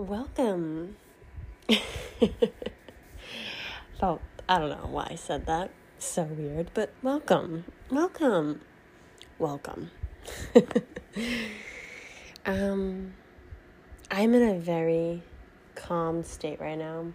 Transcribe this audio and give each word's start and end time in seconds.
Welcome. 0.00 0.96
Felt, 4.00 4.22
I 4.48 4.58
don't 4.58 4.70
know 4.70 4.88
why 4.88 5.08
I 5.10 5.14
said 5.16 5.44
that. 5.44 5.72
So 5.98 6.22
weird, 6.22 6.70
but 6.72 6.94
welcome. 7.02 7.66
Welcome. 7.90 8.62
Welcome. 9.38 9.90
um, 12.46 13.12
I'm 14.10 14.32
in 14.32 14.56
a 14.56 14.58
very 14.58 15.22
calm 15.74 16.24
state 16.24 16.62
right 16.62 16.78
now. 16.78 17.12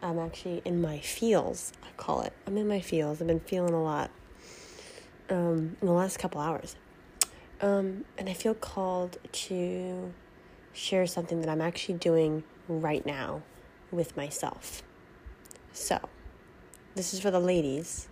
I'm 0.00 0.20
actually 0.20 0.62
in 0.64 0.80
my 0.80 1.00
feels, 1.00 1.72
I 1.82 1.88
call 1.96 2.20
it. 2.20 2.32
I'm 2.46 2.56
in 2.56 2.68
my 2.68 2.78
feels. 2.78 3.20
I've 3.20 3.26
been 3.26 3.40
feeling 3.40 3.74
a 3.74 3.82
lot 3.82 4.12
um, 5.30 5.76
in 5.80 5.86
the 5.88 5.92
last 5.92 6.20
couple 6.20 6.40
hours. 6.40 6.76
Um, 7.60 8.04
and 8.16 8.28
I 8.28 8.34
feel 8.34 8.54
called 8.54 9.16
to 9.32 10.14
share 10.78 11.06
something 11.06 11.40
that 11.40 11.50
I'm 11.50 11.60
actually 11.60 11.96
doing 11.96 12.44
right 12.68 13.04
now 13.04 13.42
with 13.90 14.16
myself. 14.16 14.82
So, 15.72 16.08
this 16.94 17.12
is 17.12 17.20
for 17.20 17.30
the 17.30 17.40
ladies, 17.40 18.08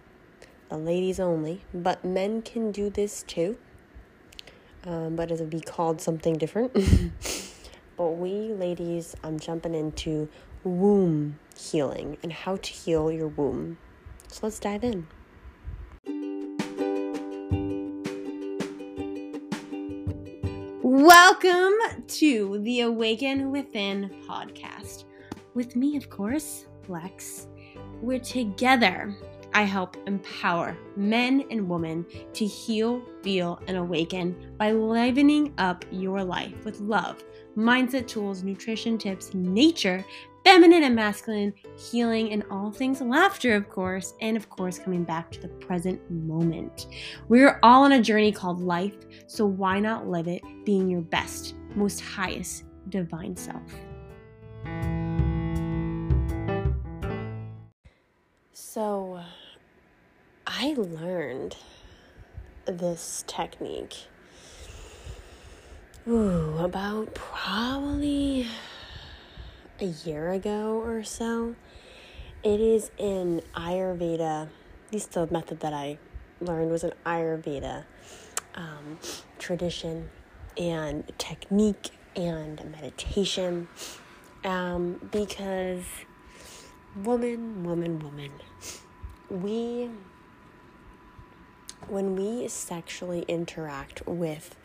the 0.69 0.77
ladies 0.77 1.21
only, 1.21 1.62
but 1.73 2.05
men 2.05 2.43
can 2.43 2.73
do 2.73 2.91
this 2.91 3.23
too. 3.23 3.57
Um, 4.84 5.16
but 5.16 5.30
it'll 5.30 5.47
be 5.47 5.60
called 5.60 6.01
something 6.01 6.38
different. 6.38 6.73
but 7.97 8.10
we 8.10 8.52
ladies, 8.52 9.16
I'm 9.23 9.38
jumping 9.38 9.74
into 9.74 10.29
womb 10.65 11.38
healing 11.57 12.19
and 12.23 12.33
how 12.33 12.57
to 12.57 12.73
heal 12.73 13.10
your 13.10 13.29
womb. 13.29 13.79
So 14.29 14.41
let's 14.43 14.59
dive 14.59 14.85
in. 14.85 15.07
Welcome 20.99 22.07
to 22.09 22.59
the 22.63 22.81
Awaken 22.81 23.51
Within 23.51 24.25
podcast. 24.27 25.05
With 25.53 25.77
me, 25.77 25.95
of 25.99 26.09
course, 26.09 26.65
Lex. 26.88 27.49
We're 28.01 28.19
together. 28.19 29.15
I 29.53 29.65
help 29.65 29.99
empower 30.07 30.75
men 30.97 31.45
and 31.51 31.69
women 31.69 32.07
to 32.33 32.47
heal, 32.47 33.03
feel, 33.23 33.61
and 33.69 33.77
awaken 33.77 34.55
by 34.57 34.73
livening 34.73 35.53
up 35.59 35.85
your 35.91 36.25
life 36.25 36.65
with 36.65 36.80
love, 36.80 37.23
mindset 37.59 38.07
tools, 38.07 38.43
nutrition 38.43 38.97
tips, 38.97 39.35
nature, 39.35 40.03
feminine 40.47 40.85
and 40.85 40.95
masculine, 40.95 41.52
healing, 41.77 42.30
and 42.30 42.45
all 42.52 42.71
things 42.71 43.01
laughter, 43.01 43.57
of 43.57 43.69
course, 43.69 44.15
and 44.21 44.37
of 44.37 44.49
course, 44.49 44.79
coming 44.79 45.03
back 45.03 45.29
to 45.29 45.41
the 45.41 45.49
present 45.49 46.01
moment. 46.09 46.87
We're 47.27 47.59
all 47.65 47.83
on 47.83 47.91
a 47.91 48.01
journey 48.01 48.30
called 48.30 48.61
life, 48.61 48.95
so 49.27 49.45
why 49.45 49.80
not 49.80 50.07
live 50.07 50.29
it 50.29 50.43
being 50.65 50.88
your 50.88 51.01
best, 51.01 51.57
most 51.75 52.01
highest 52.01 52.63
divine 52.91 53.35
self? 53.35 53.61
So, 58.53 59.19
I 60.47 60.77
learned 60.79 61.57
this 62.66 63.25
technique 63.27 63.97
ooh, 66.06 66.56
about 66.59 67.12
probably 67.15 68.47
a 69.81 69.87
year 69.87 70.31
ago 70.31 70.81
or 70.82 71.05
so. 71.05 71.55
It 72.43 72.60
is 72.60 72.91
in 72.99 73.43
Ayurveda. 73.55 74.49
At 74.87 74.93
least 74.93 75.12
the 75.12 75.27
method 75.27 75.60
that 75.60 75.72
I 75.72 75.99
learned 76.41 76.71
was 76.71 76.84
an 76.84 76.93
Ayurveda 77.05 77.84
um, 78.54 78.99
tradition 79.38 80.10
and 80.56 81.10
technique 81.19 81.91
and 82.15 82.62
meditation. 82.71 83.69
Um, 84.44 85.09
because 85.10 85.84
woman, 87.03 87.65
woman, 87.65 87.99
woman, 87.99 88.31
we, 89.28 89.91
when 91.88 92.16
we 92.16 92.48
sexually 92.48 93.22
interact 93.28 94.06
with 94.06 94.56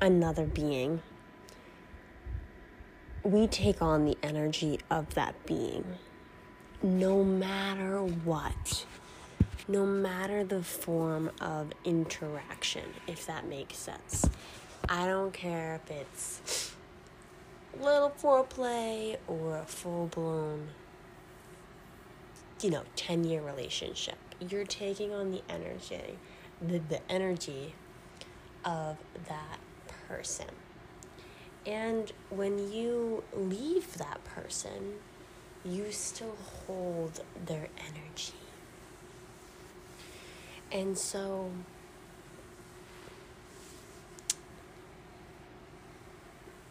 another 0.00 0.44
being, 0.44 1.02
we 3.28 3.46
take 3.46 3.82
on 3.82 4.06
the 4.06 4.16
energy 4.22 4.80
of 4.90 5.12
that 5.12 5.34
being 5.44 5.84
no 6.82 7.22
matter 7.22 7.98
what, 7.98 8.86
no 9.66 9.84
matter 9.84 10.44
the 10.44 10.62
form 10.62 11.30
of 11.38 11.70
interaction, 11.84 12.84
if 13.06 13.26
that 13.26 13.46
makes 13.46 13.76
sense. 13.76 14.30
I 14.88 15.04
don't 15.04 15.34
care 15.34 15.78
if 15.84 15.90
it's 15.90 16.74
little 17.78 18.10
foreplay 18.10 19.18
or 19.26 19.58
a 19.58 19.64
full 19.64 20.06
blown, 20.06 20.68
you 22.62 22.70
know, 22.70 22.84
10 22.96 23.24
year 23.24 23.42
relationship. 23.42 24.16
You're 24.40 24.64
taking 24.64 25.12
on 25.12 25.32
the 25.32 25.42
energy, 25.50 26.16
the, 26.62 26.78
the 26.78 27.12
energy 27.12 27.74
of 28.64 28.96
that 29.28 29.58
person. 30.08 30.46
And 31.68 32.10
when 32.30 32.72
you 32.72 33.22
leave 33.36 33.98
that 33.98 34.24
person, 34.24 34.94
you 35.66 35.92
still 35.92 36.34
hold 36.66 37.20
their 37.44 37.68
energy. 37.78 38.32
And 40.72 40.96
so, 40.96 41.50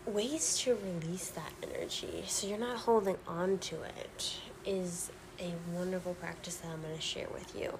ways 0.08 0.58
to 0.59 0.75
release 0.75 1.29
that 1.29 1.52
energy 1.62 2.24
so 2.25 2.47
you're 2.47 2.58
not 2.58 2.78
holding 2.78 3.18
on 3.28 3.59
to 3.59 3.75
it 3.84 4.38
is 4.66 5.12
a 5.40 5.52
wonderful 5.74 6.16
practice 6.16 6.56
that 6.56 6.72
I'm 6.72 6.81
going 6.81 6.96
to 6.96 7.02
share 7.02 7.28
with 7.31 7.56
you. 7.56 7.78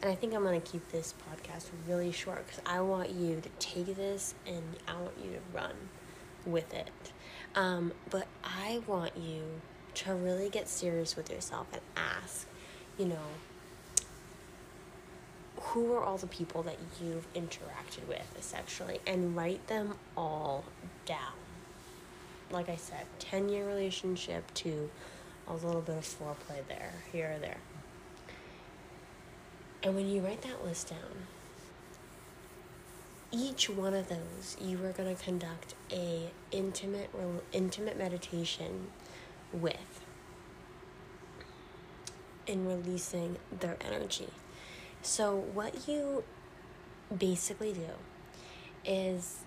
And 0.00 0.12
I 0.12 0.14
think 0.14 0.32
I'm 0.32 0.42
going 0.42 0.60
to 0.60 0.70
keep 0.70 0.92
this 0.92 1.12
podcast 1.28 1.70
really 1.88 2.12
short 2.12 2.46
because 2.46 2.62
I 2.66 2.80
want 2.82 3.10
you 3.10 3.40
to 3.40 3.48
take 3.58 3.96
this 3.96 4.34
and 4.46 4.62
I 4.86 4.94
want 4.94 5.14
you 5.24 5.32
to 5.32 5.56
run 5.56 5.74
with 6.46 6.72
it. 6.74 6.90
Um, 7.54 7.92
but 8.10 8.26
I 8.42 8.80
want 8.86 9.16
you 9.16 9.42
to 9.94 10.14
really 10.14 10.48
get 10.48 10.68
serious 10.68 11.16
with 11.16 11.30
yourself 11.30 11.66
and 11.72 11.82
ask, 11.96 12.46
you 12.98 13.06
know, 13.06 13.16
who 15.60 15.92
are 15.92 16.02
all 16.02 16.16
the 16.16 16.26
people 16.26 16.62
that 16.62 16.76
you've 17.00 17.32
interacted 17.34 18.06
with 18.08 18.36
sexually 18.40 19.00
and 19.06 19.36
write 19.36 19.66
them 19.68 19.94
all 20.16 20.64
down. 21.06 21.32
Like 22.50 22.68
I 22.68 22.76
said, 22.76 23.06
10 23.18 23.48
year 23.48 23.66
relationship 23.66 24.52
to 24.54 24.90
a 25.48 25.54
little 25.54 25.80
bit 25.80 25.96
of 25.96 26.04
foreplay 26.04 26.66
there, 26.68 26.92
here 27.10 27.34
or 27.36 27.38
there. 27.38 27.58
And 29.82 29.94
when 29.96 30.08
you 30.08 30.20
write 30.20 30.42
that 30.42 30.64
list 30.64 30.90
down, 30.90 31.26
each 33.32 33.68
one 33.70 33.94
of 33.94 34.08
those 34.08 34.56
you 34.60 34.84
are 34.84 34.92
going 34.92 35.14
to 35.14 35.22
conduct 35.22 35.74
a 35.90 36.30
intimate 36.50 37.10
intimate 37.52 37.96
meditation 37.96 38.88
with 39.52 40.04
in 42.46 42.66
releasing 42.66 43.36
their 43.60 43.76
energy. 43.80 44.28
So 45.00 45.34
what 45.34 45.88
you 45.88 46.24
basically 47.16 47.72
do 47.72 47.90
is 48.84 49.40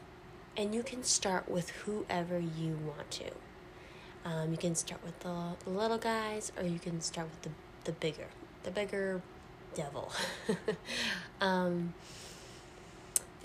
and 0.58 0.74
you 0.74 0.84
can 0.84 1.04
start 1.04 1.50
with 1.50 1.70
whoever 1.72 2.40
you 2.40 2.80
want 2.86 3.12
to. 3.12 3.32
Um, 4.24 4.52
you 4.52 4.58
can 4.58 4.74
start 4.74 5.04
with 5.04 5.20
the, 5.20 5.52
the 5.66 5.70
little 5.70 5.98
guys 5.98 6.52
or 6.58 6.64
you 6.64 6.80
can 6.80 7.02
start 7.02 7.30
with 7.30 7.42
the, 7.44 7.50
the 7.84 7.92
bigger 7.92 8.28
the 8.64 8.72
bigger 8.72 9.22
devil. 9.76 10.12
Um, 11.42 11.94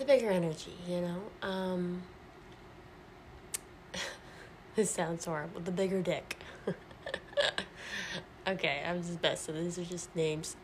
the 0.01 0.07
bigger 0.07 0.31
energy, 0.31 0.73
you 0.87 0.99
know? 0.99 1.21
Um, 1.43 2.01
this 4.75 4.89
sounds 4.89 5.25
horrible. 5.25 5.61
The 5.61 5.71
bigger 5.71 6.01
dick. 6.01 6.41
okay, 8.47 8.83
I'm 8.85 9.03
just 9.03 9.21
best, 9.21 9.45
so 9.45 9.51
these 9.51 9.77
are 9.77 9.85
just 9.85 10.15
names. 10.15 10.55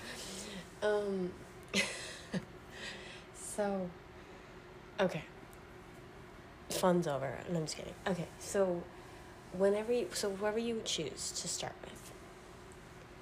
um, 0.82 1.32
so, 3.34 3.90
okay. 5.00 5.22
Fun's 6.70 7.06
over, 7.06 7.38
and 7.46 7.58
I'm 7.58 7.64
just 7.64 7.76
kidding. 7.76 7.94
Okay, 8.06 8.26
so 8.38 8.82
whenever 9.52 9.92
you, 9.92 10.08
so 10.14 10.34
whoever 10.34 10.58
you 10.58 10.80
choose 10.82 11.30
to 11.42 11.46
start 11.46 11.74
with, 11.82 12.10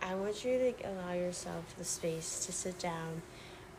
I 0.01 0.15
want 0.15 0.45
you 0.45 0.59
to 0.59 0.89
allow 0.89 1.13
yourself 1.13 1.75
the 1.77 1.85
space 1.85 2.47
to 2.47 2.53
sit 2.53 2.79
down 2.79 3.23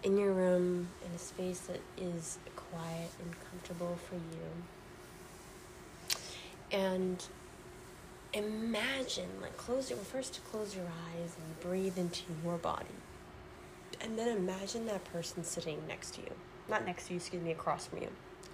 in 0.06 0.18
your 0.18 0.32
room 0.32 0.88
in 1.04 1.12
a 1.16 1.18
space 1.18 1.62
that 1.62 1.82
is 1.98 2.38
quiet 2.56 3.10
and 3.20 3.36
comfortable 3.50 3.98
for 4.08 4.16
you. 4.16 4.52
And 6.72 7.26
imagine, 8.32 9.30
like, 9.42 9.58
close 9.58 9.90
your, 9.90 9.98
first 9.98 10.40
close 10.52 10.76
your 10.76 10.86
eyes 10.86 11.36
and 11.36 11.60
breathe 11.60 11.98
into 11.98 12.22
your 12.44 12.58
body. 12.58 12.86
And 14.00 14.18
then 14.18 14.38
imagine 14.38 14.86
that 14.86 15.04
person 15.06 15.44
sitting 15.44 15.82
next 15.88 16.14
to 16.16 16.22
you. 16.22 16.32
Not 16.70 16.86
next 16.86 17.08
to 17.08 17.14
you, 17.14 17.18
excuse 17.18 17.42
me, 17.42 17.52
across 17.52 17.88
from 17.88 18.04
you. 18.04 18.10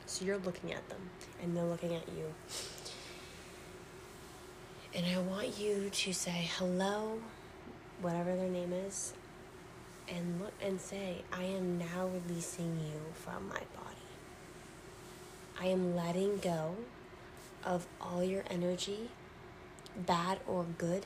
So 0.05 0.23
you're 0.23 0.37
looking 0.37 0.71
at 0.71 0.87
them 0.87 1.09
and 1.43 1.55
they're 1.55 1.65
looking 1.65 1.95
at 1.95 2.07
you. 2.07 2.33
And 4.93 5.05
I 5.05 5.19
want 5.19 5.59
you 5.59 5.89
to 5.89 6.13
say 6.13 6.49
hello, 6.57 7.19
whatever 8.01 8.35
their 8.35 8.49
name 8.49 8.71
is, 8.73 9.13
and 10.11 10.41
look 10.41 10.53
and 10.61 10.79
say, 10.79 11.23
I 11.31 11.43
am 11.43 11.79
now 11.79 12.07
releasing 12.07 12.79
you 12.79 12.99
from 13.13 13.47
my 13.47 13.61
body. 13.75 13.97
I 15.59 15.67
am 15.67 15.95
letting 15.95 16.39
go 16.39 16.75
of 17.63 17.87
all 18.01 18.23
your 18.23 18.43
energy, 18.49 19.09
bad 19.95 20.39
or 20.45 20.65
good, 20.77 21.05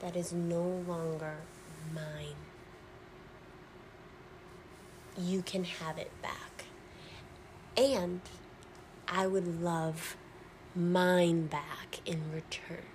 that 0.00 0.16
is 0.16 0.32
no 0.32 0.82
longer 0.88 1.36
mine. 1.94 2.36
You 5.18 5.42
can 5.42 5.64
have 5.64 5.98
it 5.98 6.10
back. 6.22 6.64
And 7.76 8.20
I 9.08 9.26
would 9.26 9.62
love 9.62 10.16
mine 10.74 11.46
back 11.46 12.00
in 12.06 12.32
return. 12.32 12.93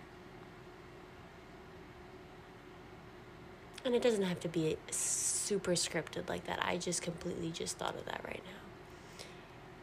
And 3.85 3.95
it 3.95 4.01
doesn't 4.01 4.23
have 4.23 4.39
to 4.41 4.49
be 4.49 4.77
super 4.91 5.71
scripted 5.71 6.27
like 6.27 6.45
that. 6.47 6.59
I 6.63 6.77
just 6.77 7.01
completely 7.01 7.51
just 7.51 7.77
thought 7.77 7.95
of 7.95 8.05
that 8.05 8.21
right 8.25 8.41
now. 8.43 9.25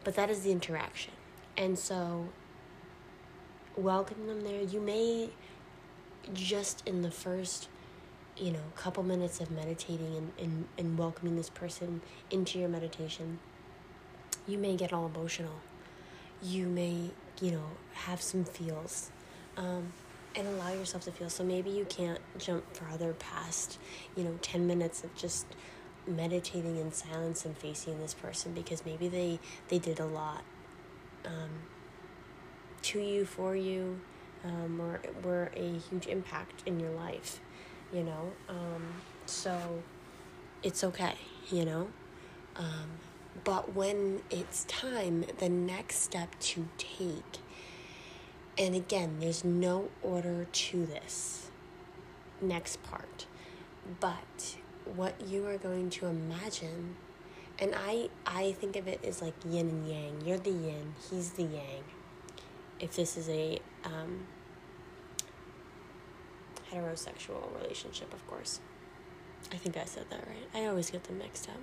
But 0.03 0.15
that 0.15 0.29
is 0.29 0.41
the 0.41 0.51
interaction. 0.51 1.13
And 1.57 1.77
so 1.77 2.29
welcome 3.75 4.27
them 4.27 4.41
there. 4.43 4.61
You 4.61 4.79
may 4.79 5.29
just 6.33 6.85
in 6.85 7.01
the 7.01 7.11
first, 7.11 7.69
you 8.37 8.51
know, 8.51 8.59
couple 8.75 9.03
minutes 9.03 9.39
of 9.39 9.49
meditating 9.51 10.15
and, 10.15 10.31
and, 10.39 10.67
and 10.77 10.97
welcoming 10.97 11.35
this 11.35 11.49
person 11.49 12.01
into 12.29 12.59
your 12.59 12.69
meditation, 12.69 13.39
you 14.47 14.57
may 14.57 14.75
get 14.75 14.93
all 14.93 15.05
emotional. 15.07 15.59
You 16.41 16.67
may, 16.67 17.09
you 17.41 17.51
know, 17.51 17.65
have 17.93 18.21
some 18.21 18.43
feels. 18.43 19.09
Um, 19.57 19.91
and 20.37 20.47
allow 20.47 20.71
yourself 20.71 21.03
to 21.05 21.11
feel. 21.11 21.29
So 21.29 21.43
maybe 21.43 21.69
you 21.69 21.85
can't 21.85 22.19
jump 22.37 22.63
farther 22.75 23.13
past, 23.13 23.79
you 24.15 24.23
know, 24.23 24.37
10 24.41 24.67
minutes 24.67 25.03
of 25.03 25.13
just 25.15 25.47
meditating 26.07 26.77
in 26.77 26.91
silence 26.91 27.43
and 27.45 27.57
facing 27.57 27.99
this 27.99 28.13
person 28.13 28.53
because 28.53 28.85
maybe 28.85 29.07
they 29.07 29.39
they 29.67 29.77
did 29.77 29.99
a 29.99 30.05
lot 30.05 30.41
um, 31.25 31.49
to 32.81 32.99
you 32.99 33.25
for 33.25 33.55
you 33.55 33.99
um, 34.45 34.79
or 34.79 35.01
were 35.23 35.51
a 35.55 35.77
huge 35.89 36.07
impact 36.07 36.63
in 36.65 36.79
your 36.79 36.91
life 36.91 37.41
you 37.91 38.03
know 38.03 38.31
um, 38.47 38.85
so 39.25 39.83
it's 40.63 40.83
okay 40.83 41.15
you 41.49 41.65
know 41.65 41.89
um, 42.55 42.89
but 43.43 43.75
when 43.75 44.21
it's 44.29 44.63
time 44.65 45.25
the 45.39 45.49
next 45.49 45.97
step 45.97 46.39
to 46.39 46.67
take 46.77 47.39
and 48.57 48.75
again, 48.75 49.17
there's 49.19 49.43
no 49.43 49.89
order 50.01 50.45
to 50.45 50.85
this 50.85 51.49
next 52.41 52.81
part. 52.83 53.25
But 53.99 54.57
what 54.95 55.27
you 55.27 55.45
are 55.47 55.57
going 55.57 55.89
to 55.91 56.07
imagine 56.07 56.95
and 57.59 57.73
I 57.75 58.09
I 58.25 58.51
think 58.53 58.75
of 58.75 58.87
it 58.87 59.03
as 59.03 59.21
like 59.21 59.33
yin 59.45 59.69
and 59.69 59.87
yang. 59.87 60.21
You're 60.25 60.37
the 60.37 60.51
yin, 60.51 60.93
he's 61.09 61.31
the 61.31 61.43
yang. 61.43 61.83
If 62.79 62.95
this 62.95 63.17
is 63.17 63.29
a 63.29 63.59
um, 63.83 64.27
heterosexual 66.71 67.61
relationship, 67.61 68.13
of 68.13 68.25
course. 68.27 68.59
I 69.51 69.55
think 69.55 69.77
I 69.77 69.85
said 69.85 70.05
that 70.09 70.27
right. 70.27 70.47
I 70.53 70.67
always 70.67 70.91
get 70.91 71.05
them 71.05 71.19
mixed 71.19 71.49
up. 71.49 71.57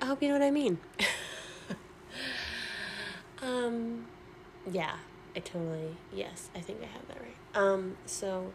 I 0.00 0.06
hope 0.06 0.22
you 0.22 0.28
know 0.28 0.34
what 0.34 0.42
I 0.42 0.50
mean. 0.50 0.78
um, 3.42 4.06
yeah, 4.70 4.96
I 5.36 5.40
totally 5.40 5.96
yes, 6.12 6.50
I 6.54 6.60
think 6.60 6.80
I 6.82 6.86
have 6.86 7.06
that 7.08 7.18
right. 7.20 7.36
Um, 7.54 7.96
so 8.06 8.52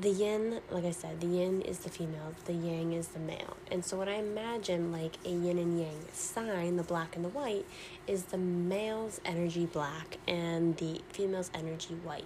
the 0.00 0.10
yin, 0.10 0.60
like 0.70 0.84
I 0.84 0.90
said, 0.90 1.20
the 1.20 1.26
yin 1.28 1.62
is 1.62 1.78
the 1.78 1.90
female, 1.90 2.34
the 2.46 2.52
yang 2.52 2.92
is 2.94 3.08
the 3.08 3.20
male. 3.20 3.56
And 3.70 3.84
so 3.84 3.96
what 3.96 4.08
I 4.08 4.14
imagine 4.14 4.90
like 4.90 5.16
a 5.24 5.28
yin 5.28 5.58
and 5.58 5.78
yang 5.78 6.00
sign, 6.12 6.76
the 6.76 6.82
black 6.82 7.14
and 7.14 7.24
the 7.24 7.28
white, 7.28 7.64
is 8.08 8.24
the 8.24 8.38
male's 8.38 9.20
energy 9.24 9.66
black 9.66 10.18
and 10.26 10.76
the 10.78 11.00
female's 11.12 11.50
energy 11.54 11.94
white. 12.02 12.24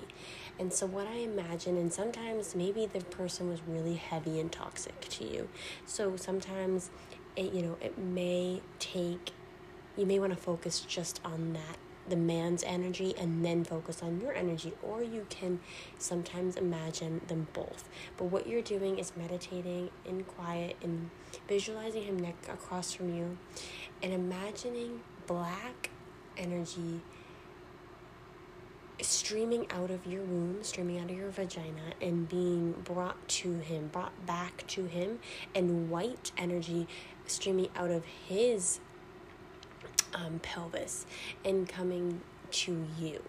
And 0.59 0.73
so 0.73 0.87
what 0.87 1.07
I 1.07 1.17
imagine 1.17 1.77
and 1.77 1.93
sometimes 1.93 2.55
maybe 2.55 2.87
the 2.87 3.01
person 3.01 3.51
was 3.51 3.61
really 3.67 3.97
heavy 3.97 4.41
and 4.41 4.51
toxic 4.51 4.99
to 5.01 5.25
you. 5.25 5.49
So 5.85 6.17
sometimes 6.17 6.91
it 7.37 7.53
you 7.53 7.63
know, 7.63 7.77
it 7.83 7.99
may 7.99 8.63
take 8.79 9.33
you 9.97 10.07
may 10.07 10.19
want 10.19 10.33
to 10.33 10.39
focus 10.39 10.81
just 10.81 11.21
on 11.25 11.53
that 11.53 11.77
the 12.09 12.17
man's 12.17 12.63
energy 12.65 13.15
and 13.19 13.45
then 13.45 13.65
focus 13.65 14.03
on 14.03 14.21
your 14.21 14.33
energy, 14.33 14.73
or 14.83 15.03
you 15.03 15.27
can 15.29 15.61
sometimes 15.99 16.57
imagine 16.57 17.21
them 17.29 17.49
both. 17.53 17.89
But 18.17 18.27
what 18.27 18.47
you're 18.47 18.63
doing 18.63 18.99
is 18.99 19.13
meditating 19.17 19.91
in 20.05 20.25
quiet 20.25 20.77
and 20.83 21.11
visualizing 21.49 22.05
him 22.05 22.19
neck 22.19 22.37
across 22.49 22.93
from 22.93 23.15
you 23.17 23.39
and 24.03 24.13
imagining 24.13 25.01
black 25.27 25.91
energy 26.37 27.03
streaming 29.01 29.71
out 29.71 29.91
of 29.91 30.07
your 30.07 30.23
womb, 30.23 30.63
streaming 30.63 30.99
out 30.99 31.11
of 31.11 31.17
your 31.17 31.31
vagina, 31.31 31.93
and 32.01 32.29
being 32.29 32.73
brought 32.85 33.29
to 33.29 33.59
him, 33.59 33.89
brought 33.89 34.27
back 34.27 34.67
to 34.67 34.87
him, 34.87 35.21
and 35.55 35.91
white 35.91 36.33
energy 36.37 36.87
streaming 37.27 37.69
out 37.77 37.91
of 37.91 38.05
his 38.05 38.81
um, 40.15 40.41
pelvis 40.41 41.07
and 41.45 41.69
coming 41.69 42.21
to 42.51 42.87
you. 42.99 43.23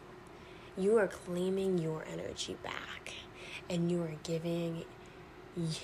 You 0.77 0.97
are 0.97 1.07
claiming 1.07 1.77
your 1.77 2.05
energy 2.11 2.57
back 2.63 3.13
and 3.69 3.91
you 3.91 4.01
are 4.03 4.15
giving 4.23 4.85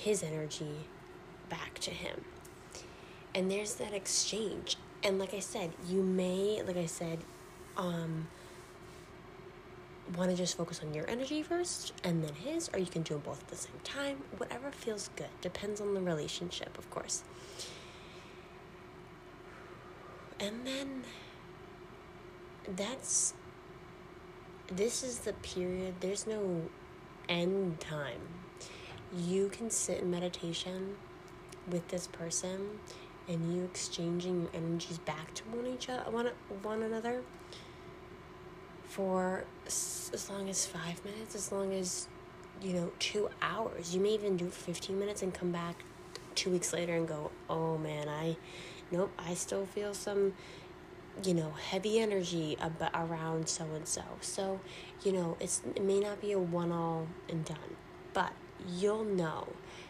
his 0.01 0.23
energy 0.23 0.87
back 1.49 1.79
to 1.79 1.91
him. 1.91 2.23
And 3.33 3.51
there's 3.51 3.75
that 3.75 3.93
exchange. 3.93 4.77
And 5.03 5.19
like 5.19 5.33
I 5.33 5.39
said, 5.39 5.71
you 5.87 6.01
may, 6.01 6.61
like 6.65 6.77
I 6.77 6.85
said, 6.85 7.19
um, 7.77 8.27
want 10.15 10.29
to 10.29 10.37
just 10.37 10.55
focus 10.55 10.81
on 10.83 10.93
your 10.93 11.09
energy 11.09 11.41
first 11.41 11.93
and 12.03 12.23
then 12.23 12.33
his, 12.35 12.69
or 12.73 12.79
you 12.79 12.85
can 12.85 13.01
do 13.01 13.15
them 13.15 13.23
both 13.25 13.41
at 13.41 13.47
the 13.49 13.55
same 13.55 13.79
time. 13.83 14.17
Whatever 14.37 14.71
feels 14.71 15.09
good. 15.15 15.27
Depends 15.41 15.81
on 15.81 15.93
the 15.93 16.01
relationship, 16.01 16.77
of 16.77 16.89
course. 16.89 17.23
And 20.39 20.65
then 20.65 21.03
that's 22.75 23.33
this 24.67 25.03
is 25.03 25.19
the 25.19 25.33
period, 25.33 25.95
there's 25.99 26.25
no 26.25 26.63
end 27.29 27.79
time. 27.79 28.19
You 29.15 29.49
can 29.49 29.69
sit 29.69 30.01
in 30.01 30.11
meditation 30.11 30.95
with 31.69 31.87
this 31.89 32.07
person 32.07 32.79
and 33.27 33.55
you 33.55 33.63
exchanging 33.63 34.49
energies 34.53 34.97
back 34.99 35.33
to 35.35 35.43
one 35.45 35.67
each 35.67 35.89
other, 35.89 36.09
one, 36.11 36.29
one 36.63 36.83
another 36.83 37.21
for 38.87 39.45
as 39.67 40.27
long 40.29 40.49
as 40.49 40.65
five 40.65 41.03
minutes, 41.03 41.35
as 41.35 41.51
long 41.51 41.73
as 41.73 42.07
you 42.61 42.73
know 42.73 42.91
two 42.99 43.29
hours. 43.41 43.93
You 43.93 44.01
may 44.01 44.09
even 44.09 44.37
do 44.37 44.49
fifteen 44.49 44.99
minutes 44.99 45.21
and 45.21 45.33
come 45.33 45.51
back 45.51 45.75
two 46.33 46.49
weeks 46.49 46.73
later 46.73 46.95
and 46.95 47.07
go, 47.07 47.31
"Oh 47.49 47.77
man, 47.77 48.07
I 48.09 48.37
nope, 48.91 49.11
I 49.17 49.33
still 49.33 49.65
feel 49.65 49.93
some, 49.93 50.33
you 51.23 51.33
know, 51.33 51.51
heavy 51.51 51.99
energy 51.99 52.57
ab- 52.59 52.91
around 52.93 53.49
so 53.49 53.65
and 53.75 53.87
so. 53.87 54.03
So, 54.21 54.59
you 55.03 55.11
know, 55.11 55.37
it's 55.39 55.61
it 55.75 55.83
may 55.83 55.99
not 55.99 56.21
be 56.21 56.31
a 56.31 56.39
one 56.39 56.71
all 56.71 57.07
and 57.29 57.43
done, 57.45 57.77
but 58.13 58.33
you'll 58.67 59.03
know. 59.03 59.47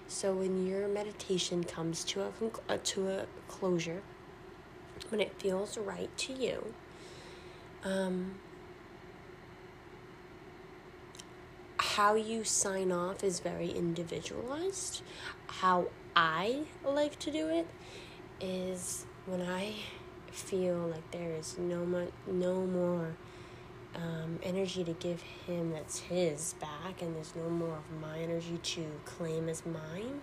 So 0.07 0.33
when 0.33 0.65
your 0.67 0.87
meditation 0.87 1.63
comes 1.63 2.03
to 2.05 2.21
a 2.21 2.31
uh, 2.69 2.77
to 2.83 3.07
a 3.09 3.25
closure, 3.47 4.01
when 5.09 5.19
it 5.21 5.39
feels 5.39 5.77
right 5.77 6.15
to 6.17 6.33
you, 6.33 6.73
um, 7.83 8.35
how 11.77 12.15
you 12.15 12.43
sign 12.43 12.91
off 12.91 13.23
is 13.23 13.39
very 13.39 13.69
individualized. 13.69 15.01
How 15.47 15.87
I 16.15 16.65
like 16.83 17.17
to 17.19 17.31
do 17.31 17.47
it 17.49 17.67
is 18.41 19.05
when 19.25 19.41
I 19.41 19.73
feel 20.31 20.77
like 20.77 21.09
there 21.11 21.31
is 21.31 21.57
no 21.57 21.85
more, 21.85 22.07
no 22.27 22.65
more 22.65 23.15
um, 23.95 24.39
energy 24.43 24.83
to 24.83 24.93
give 24.93 25.21
him 25.21 25.71
that's 25.71 25.99
his 25.99 26.55
back, 26.59 27.01
and 27.01 27.15
there's 27.15 27.35
no 27.35 27.49
more 27.49 27.77
of 27.77 28.01
my 28.01 28.19
energy 28.19 28.59
to 28.61 28.85
claim 29.05 29.49
as 29.49 29.63
mine. 29.65 30.21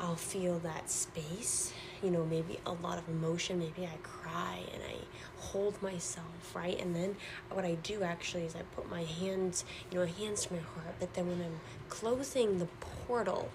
I'll 0.00 0.16
feel 0.16 0.58
that 0.60 0.90
space, 0.90 1.72
you 2.02 2.10
know, 2.10 2.24
maybe 2.24 2.58
a 2.66 2.72
lot 2.72 2.98
of 2.98 3.08
emotion. 3.08 3.60
Maybe 3.60 3.86
I 3.86 3.96
cry 4.02 4.58
and 4.72 4.82
I 4.82 4.96
hold 5.38 5.80
myself, 5.82 6.54
right? 6.54 6.78
And 6.80 6.96
then 6.96 7.16
what 7.50 7.64
I 7.64 7.76
do 7.76 8.02
actually 8.02 8.42
is 8.42 8.56
I 8.56 8.62
put 8.74 8.90
my 8.90 9.04
hands, 9.04 9.64
you 9.92 9.98
know, 9.98 10.06
hands 10.06 10.46
to 10.46 10.54
my 10.54 10.60
heart. 10.60 10.96
But 10.98 11.14
then 11.14 11.28
when 11.28 11.40
I'm 11.40 11.60
closing 11.88 12.58
the 12.58 12.66
portal 12.80 13.50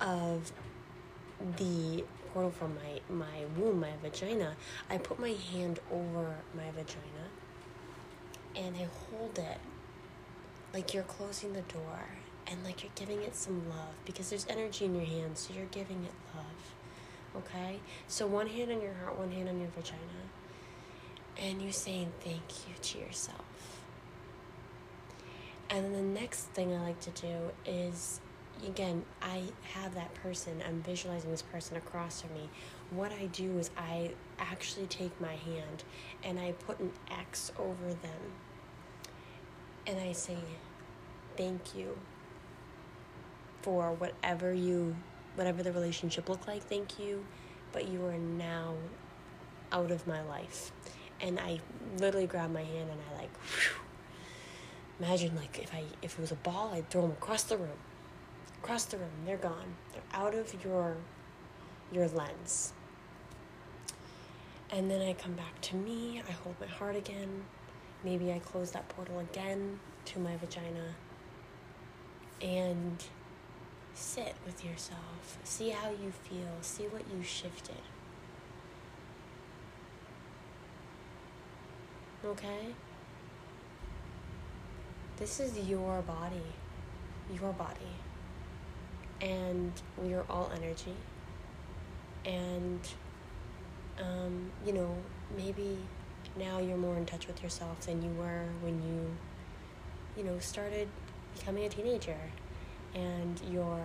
of 0.00 0.50
the 1.56 2.04
portal 2.32 2.50
from 2.50 2.76
my, 2.76 3.14
my 3.14 3.44
womb, 3.56 3.80
my 3.80 3.92
vagina, 4.02 4.56
I 4.88 4.98
put 4.98 5.18
my 5.18 5.34
hand 5.52 5.80
over 5.90 6.36
my 6.56 6.70
vagina 6.70 7.28
and 8.56 8.76
I 8.76 8.88
hold 9.10 9.38
it 9.38 9.58
like 10.72 10.94
you're 10.94 11.02
closing 11.04 11.52
the 11.52 11.62
door 11.62 12.06
and 12.46 12.62
like 12.64 12.82
you're 12.82 12.92
giving 12.94 13.22
it 13.22 13.36
some 13.36 13.68
love 13.68 13.94
because 14.04 14.30
there's 14.30 14.46
energy 14.48 14.84
in 14.84 14.94
your 14.94 15.04
hands, 15.04 15.40
so 15.40 15.54
you're 15.54 15.66
giving 15.66 16.04
it 16.04 16.12
love. 16.34 17.44
Okay? 17.44 17.80
So 18.08 18.26
one 18.26 18.46
hand 18.46 18.70
on 18.70 18.80
your 18.80 18.94
heart, 18.94 19.18
one 19.18 19.30
hand 19.30 19.48
on 19.48 19.58
your 19.58 19.70
vagina. 19.70 19.98
And 21.40 21.62
you're 21.62 21.72
saying 21.72 22.12
thank 22.20 22.42
you 22.68 22.74
to 22.80 22.98
yourself. 22.98 23.40
And 25.70 25.94
the 25.94 26.02
next 26.02 26.42
thing 26.48 26.74
I 26.74 26.80
like 26.82 27.00
to 27.00 27.10
do 27.10 27.50
is 27.64 28.20
again, 28.66 29.04
I 29.20 29.42
have 29.74 29.94
that 29.94 30.14
person, 30.14 30.62
I'm 30.66 30.82
visualizing 30.82 31.30
this 31.30 31.42
person 31.42 31.76
across 31.76 32.22
from 32.22 32.34
me. 32.34 32.48
What 32.90 33.12
I 33.12 33.26
do 33.26 33.58
is 33.58 33.70
I 33.76 34.12
actually 34.38 34.86
take 34.86 35.18
my 35.20 35.34
hand 35.34 35.84
and 36.22 36.38
I 36.38 36.52
put 36.52 36.78
an 36.80 36.92
X 37.10 37.52
over 37.58 37.88
them. 37.88 38.32
And 39.86 39.98
I 39.98 40.12
say, 40.12 40.36
thank 41.36 41.74
you 41.74 41.96
for 43.62 43.92
whatever 43.92 44.52
you 44.52 44.96
whatever 45.34 45.62
the 45.62 45.72
relationship 45.72 46.28
looked 46.28 46.46
like 46.46 46.62
thank 46.62 46.98
you 46.98 47.24
but 47.72 47.88
you 47.88 48.04
are 48.04 48.18
now 48.18 48.74
out 49.70 49.90
of 49.90 50.06
my 50.06 50.20
life 50.22 50.72
and 51.20 51.38
i 51.40 51.58
literally 51.98 52.26
grab 52.26 52.52
my 52.52 52.62
hand 52.62 52.90
and 52.90 53.00
i 53.10 53.20
like 53.20 53.30
whew, 53.38 53.80
imagine 55.00 55.34
like 55.36 55.58
if 55.62 55.72
i 55.72 55.82
if 56.02 56.18
it 56.18 56.20
was 56.20 56.32
a 56.32 56.36
ball 56.36 56.70
i'd 56.74 56.88
throw 56.90 57.02
them 57.02 57.12
across 57.12 57.44
the 57.44 57.56
room 57.56 57.78
across 58.62 58.84
the 58.84 58.96
room 58.96 59.10
they're 59.26 59.36
gone 59.36 59.74
they're 59.92 60.20
out 60.20 60.34
of 60.34 60.54
your 60.64 60.96
your 61.90 62.08
lens 62.08 62.72
and 64.70 64.90
then 64.90 65.02
i 65.02 65.12
come 65.12 65.32
back 65.32 65.60
to 65.60 65.76
me 65.76 66.22
i 66.28 66.32
hold 66.32 66.54
my 66.60 66.66
heart 66.66 66.96
again 66.96 67.42
maybe 68.04 68.32
i 68.32 68.38
close 68.38 68.70
that 68.70 68.88
portal 68.88 69.18
again 69.18 69.78
to 70.04 70.18
my 70.18 70.36
vagina 70.36 70.94
and 72.42 73.04
sit 73.94 74.34
with 74.44 74.64
yourself. 74.64 75.38
See 75.44 75.70
how 75.70 75.90
you 75.90 76.10
feel. 76.10 76.58
See 76.60 76.84
what 76.84 77.02
you 77.14 77.22
shifted. 77.22 77.76
Okay? 82.24 82.74
This 85.16 85.40
is 85.40 85.56
your 85.68 86.02
body. 86.02 86.42
Your 87.32 87.52
body. 87.52 87.78
And 89.22 89.72
we 89.96 90.14
are 90.14 90.24
all 90.28 90.50
energy. 90.54 90.94
And, 92.24 92.80
um, 94.00 94.50
you 94.66 94.72
know, 94.72 94.94
maybe 95.36 95.78
now 96.36 96.58
you're 96.58 96.76
more 96.76 96.96
in 96.96 97.06
touch 97.06 97.26
with 97.26 97.42
yourself 97.42 97.80
than 97.86 98.02
you 98.02 98.10
were 98.10 98.44
when 98.62 98.82
you, 98.82 99.16
you 100.16 100.28
know, 100.28 100.38
started 100.40 100.88
becoming 101.38 101.64
a 101.64 101.68
teenager. 101.68 102.18
And 102.94 103.40
your 103.50 103.80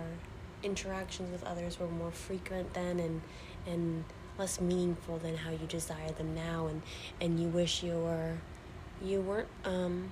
interactions 0.62 1.30
with 1.30 1.44
others 1.44 1.78
were 1.78 1.88
more 1.88 2.10
frequent 2.10 2.74
then 2.74 2.98
and 2.98 3.22
and 3.66 4.04
less 4.38 4.60
meaningful 4.60 5.18
than 5.18 5.36
how 5.36 5.50
you 5.50 5.66
desire 5.68 6.10
them 6.12 6.34
now. 6.34 6.66
And 6.66 6.82
and 7.20 7.40
you 7.40 7.48
wish 7.48 7.82
you 7.82 7.94
were 7.94 8.34
you 9.02 9.20
weren't 9.20 9.48
um 9.64 10.10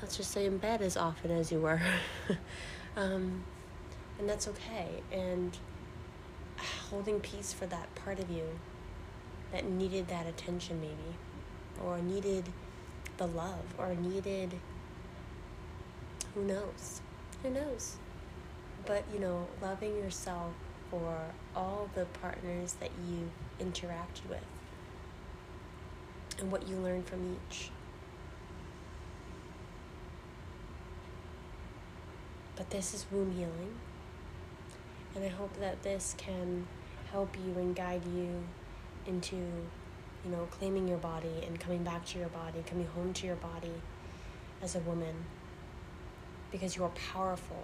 let's 0.00 0.16
just 0.16 0.30
say 0.30 0.46
in 0.46 0.58
bed 0.58 0.82
as 0.82 0.96
often 0.96 1.30
as 1.30 1.52
you 1.52 1.60
were. 1.60 1.80
Um 2.96 3.44
and 4.20 4.28
that's 4.28 4.46
okay 4.46 5.02
and 5.10 5.58
holding 6.90 7.18
peace 7.18 7.52
for 7.52 7.66
that 7.66 7.92
part 7.96 8.20
of 8.20 8.30
you 8.30 8.44
that 9.50 9.64
needed 9.64 10.06
that 10.06 10.26
attention 10.26 10.80
maybe 10.80 11.16
or 11.82 11.98
needed 11.98 12.44
the 13.16 13.26
love 13.26 13.74
or 13.78 13.94
needed 13.94 14.54
who 16.34 16.44
knows 16.44 17.00
who 17.42 17.50
knows? 17.50 17.96
But, 18.84 19.04
you 19.12 19.18
know, 19.18 19.46
loving 19.62 19.96
yourself 19.96 20.52
for 20.90 21.16
all 21.56 21.88
the 21.94 22.04
partners 22.04 22.74
that 22.80 22.90
you 23.08 23.30
interacted 23.60 24.28
with 24.28 24.44
and 26.38 26.50
what 26.50 26.68
you 26.68 26.76
learned 26.76 27.06
from 27.06 27.36
each. 27.50 27.70
But 32.56 32.70
this 32.70 32.92
is 32.92 33.06
womb 33.10 33.32
healing. 33.32 33.76
And 35.14 35.24
I 35.24 35.28
hope 35.28 35.58
that 35.58 35.82
this 35.82 36.14
can 36.16 36.66
help 37.10 37.36
you 37.36 37.54
and 37.58 37.74
guide 37.74 38.04
you 38.06 38.44
into, 39.06 39.36
you 39.36 40.30
know, 40.30 40.46
claiming 40.50 40.86
your 40.86 40.98
body 40.98 41.44
and 41.46 41.58
coming 41.58 41.82
back 41.82 42.04
to 42.06 42.18
your 42.18 42.28
body, 42.28 42.62
coming 42.66 42.86
home 42.86 43.12
to 43.14 43.26
your 43.26 43.36
body 43.36 43.72
as 44.62 44.76
a 44.76 44.80
woman 44.80 45.14
because 46.50 46.76
you 46.76 46.84
are 46.84 46.90
powerful, 46.90 47.62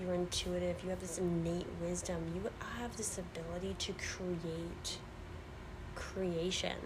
you're 0.00 0.14
intuitive, 0.14 0.82
you 0.82 0.90
have 0.90 1.00
this 1.00 1.18
innate 1.18 1.66
wisdom, 1.80 2.32
you 2.34 2.50
have 2.78 2.96
this 2.96 3.18
ability 3.18 3.74
to 3.78 3.92
create 3.92 4.98
creation. 5.94 6.76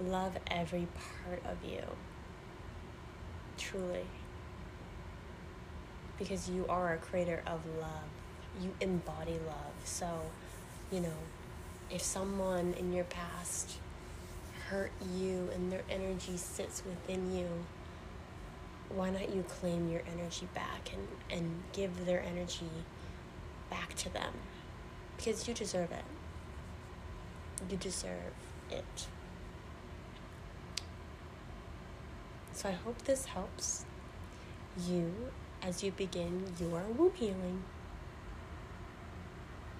Love 0.00 0.38
every 0.48 0.86
part 0.94 1.42
of 1.46 1.68
you, 1.68 1.82
truly. 3.56 4.06
Because 6.18 6.48
you 6.48 6.64
are 6.68 6.94
a 6.94 6.98
creator 6.98 7.42
of 7.46 7.60
love, 7.80 8.08
you 8.60 8.72
embody 8.80 9.38
love. 9.46 9.74
So, 9.84 10.08
you 10.90 11.00
know, 11.00 11.18
if 11.90 12.02
someone 12.02 12.74
in 12.78 12.92
your 12.92 13.04
past 13.04 13.78
hurt 14.68 14.92
you 15.16 15.50
and 15.54 15.70
their 15.70 15.82
energy 15.90 16.36
sits 16.36 16.82
within 16.84 17.36
you, 17.36 17.48
why 18.88 19.10
not 19.10 19.34
you 19.34 19.42
claim 19.42 19.90
your 19.90 20.02
energy 20.12 20.48
back 20.54 20.90
and, 20.92 21.08
and 21.38 21.62
give 21.72 22.06
their 22.06 22.22
energy 22.22 22.70
back 23.70 23.94
to 23.96 24.12
them? 24.12 24.32
Because 25.16 25.48
you 25.48 25.54
deserve 25.54 25.90
it. 25.90 26.04
You 27.70 27.76
deserve 27.76 28.32
it. 28.70 29.06
So 32.52 32.68
I 32.68 32.72
hope 32.72 33.02
this 33.02 33.26
helps 33.26 33.84
you 34.86 35.12
as 35.62 35.82
you 35.82 35.90
begin 35.92 36.52
your 36.58 36.80
womb 36.96 37.12
healing. 37.14 37.62